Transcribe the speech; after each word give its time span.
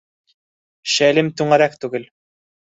Шәлем 0.95 1.31
түңәрәк 1.43 1.79
түгел... 1.87 2.11